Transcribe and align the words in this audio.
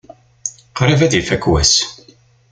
Qrib 0.77 1.01
ad 1.05 1.13
ifak 1.19 1.43
wass. 1.51 1.73